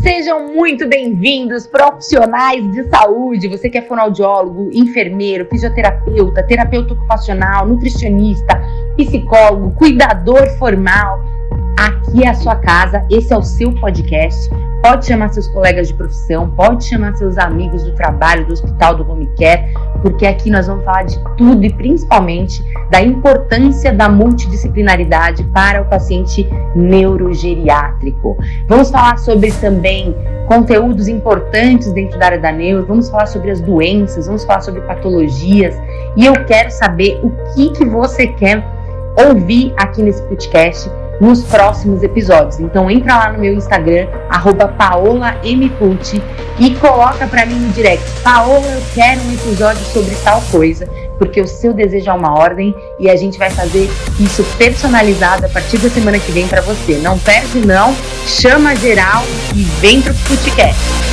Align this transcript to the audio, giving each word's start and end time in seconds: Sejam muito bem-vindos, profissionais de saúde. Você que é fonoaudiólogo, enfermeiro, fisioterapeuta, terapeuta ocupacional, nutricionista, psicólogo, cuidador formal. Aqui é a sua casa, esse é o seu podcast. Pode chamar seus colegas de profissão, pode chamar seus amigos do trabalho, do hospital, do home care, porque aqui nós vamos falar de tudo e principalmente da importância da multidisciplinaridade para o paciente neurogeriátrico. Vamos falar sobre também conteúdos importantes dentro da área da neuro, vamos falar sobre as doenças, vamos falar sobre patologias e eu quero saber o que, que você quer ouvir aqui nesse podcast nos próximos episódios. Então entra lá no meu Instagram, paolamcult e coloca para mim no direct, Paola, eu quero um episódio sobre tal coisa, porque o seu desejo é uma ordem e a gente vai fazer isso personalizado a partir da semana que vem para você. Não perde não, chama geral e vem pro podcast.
Sejam 0.00 0.54
muito 0.54 0.88
bem-vindos, 0.88 1.66
profissionais 1.66 2.66
de 2.72 2.88
saúde. 2.88 3.46
Você 3.46 3.68
que 3.68 3.76
é 3.76 3.82
fonoaudiólogo, 3.82 4.70
enfermeiro, 4.72 5.46
fisioterapeuta, 5.50 6.42
terapeuta 6.44 6.94
ocupacional, 6.94 7.66
nutricionista, 7.66 8.58
psicólogo, 8.96 9.72
cuidador 9.72 10.48
formal. 10.58 11.22
Aqui 11.78 12.24
é 12.24 12.30
a 12.30 12.34
sua 12.34 12.56
casa, 12.56 13.06
esse 13.10 13.34
é 13.34 13.36
o 13.36 13.42
seu 13.42 13.70
podcast. 13.74 14.48
Pode 14.82 15.04
chamar 15.04 15.28
seus 15.28 15.46
colegas 15.48 15.88
de 15.88 15.94
profissão, 15.94 16.50
pode 16.50 16.84
chamar 16.84 17.14
seus 17.14 17.36
amigos 17.36 17.84
do 17.84 17.94
trabalho, 17.94 18.46
do 18.46 18.54
hospital, 18.54 18.96
do 18.96 19.08
home 19.08 19.28
care, 19.38 19.72
porque 20.02 20.26
aqui 20.26 20.50
nós 20.50 20.66
vamos 20.66 20.84
falar 20.84 21.04
de 21.04 21.18
tudo 21.36 21.64
e 21.64 21.72
principalmente 21.72 22.62
da 22.90 23.00
importância 23.00 23.92
da 23.92 24.08
multidisciplinaridade 24.08 25.44
para 25.44 25.80
o 25.80 25.84
paciente 25.86 26.48
neurogeriátrico. 26.74 28.36
Vamos 28.68 28.90
falar 28.90 29.18
sobre 29.18 29.50
também 29.52 30.14
conteúdos 30.46 31.08
importantes 31.08 31.92
dentro 31.92 32.18
da 32.18 32.26
área 32.26 32.38
da 32.38 32.52
neuro, 32.52 32.84
vamos 32.84 33.08
falar 33.08 33.26
sobre 33.26 33.50
as 33.50 33.60
doenças, 33.60 34.26
vamos 34.26 34.44
falar 34.44 34.60
sobre 34.60 34.80
patologias 34.82 35.74
e 36.16 36.26
eu 36.26 36.44
quero 36.44 36.70
saber 36.70 37.18
o 37.22 37.30
que, 37.54 37.70
que 37.70 37.84
você 37.84 38.26
quer 38.26 38.62
ouvir 39.16 39.72
aqui 39.76 40.02
nesse 40.02 40.22
podcast 40.22 40.90
nos 41.22 41.44
próximos 41.44 42.02
episódios. 42.02 42.58
Então 42.58 42.90
entra 42.90 43.16
lá 43.16 43.32
no 43.32 43.38
meu 43.38 43.54
Instagram, 43.54 44.08
paolamcult 44.76 46.20
e 46.58 46.74
coloca 46.74 47.28
para 47.28 47.46
mim 47.46 47.54
no 47.54 47.72
direct, 47.72 48.04
Paola, 48.22 48.66
eu 48.66 48.82
quero 48.92 49.20
um 49.20 49.32
episódio 49.32 49.84
sobre 49.86 50.14
tal 50.24 50.42
coisa, 50.50 50.86
porque 51.18 51.40
o 51.40 51.46
seu 51.46 51.72
desejo 51.72 52.10
é 52.10 52.12
uma 52.12 52.36
ordem 52.36 52.74
e 52.98 53.08
a 53.08 53.14
gente 53.14 53.38
vai 53.38 53.50
fazer 53.50 53.88
isso 54.18 54.44
personalizado 54.58 55.46
a 55.46 55.48
partir 55.48 55.78
da 55.78 55.88
semana 55.88 56.18
que 56.18 56.32
vem 56.32 56.48
para 56.48 56.60
você. 56.60 56.98
Não 56.98 57.16
perde 57.20 57.64
não, 57.64 57.94
chama 58.26 58.74
geral 58.74 59.22
e 59.54 59.62
vem 59.80 60.02
pro 60.02 60.14
podcast. 60.26 61.11